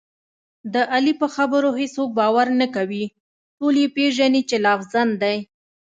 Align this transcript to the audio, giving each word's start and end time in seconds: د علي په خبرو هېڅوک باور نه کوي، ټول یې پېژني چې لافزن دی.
د 0.73 0.75
علي 0.93 1.13
په 1.21 1.27
خبرو 1.35 1.69
هېڅوک 1.79 2.09
باور 2.19 2.47
نه 2.61 2.67
کوي، 2.75 3.05
ټول 3.57 3.73
یې 3.81 3.87
پېژني 3.95 4.41
چې 4.49 4.55
لافزن 4.65 5.09
دی. 5.21 5.37